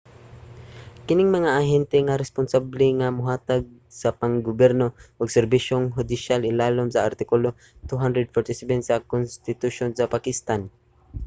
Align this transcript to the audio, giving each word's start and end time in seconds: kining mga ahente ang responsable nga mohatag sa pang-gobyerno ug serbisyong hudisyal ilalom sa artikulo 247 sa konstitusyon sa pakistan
kining 1.05 1.29
mga 1.37 1.51
ahente 1.61 1.95
ang 1.99 2.21
responsable 2.23 2.87
nga 2.99 3.15
mohatag 3.19 3.63
sa 4.01 4.09
pang-gobyerno 4.19 4.87
ug 5.19 5.33
serbisyong 5.35 5.85
hudisyal 5.97 6.41
ilalom 6.51 6.87
sa 6.91 7.05
artikulo 7.09 7.47
247 7.89 8.87
sa 8.89 8.95
konstitusyon 9.11 9.91
sa 9.95 10.09
pakistan 10.13 10.61